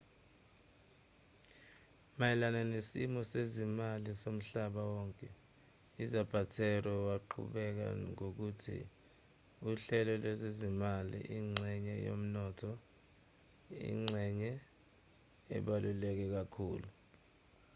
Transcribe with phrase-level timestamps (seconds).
[2.17, 5.27] mayelana nesimo sezezimali somhlaba wonke
[6.03, 8.77] uzapatero waqhubeka ngokuthi
[9.69, 12.71] uhlelo lwezezimali ingxenye yomnotho
[13.89, 14.51] ingxenye
[15.55, 16.89] ebaluleke kakhulu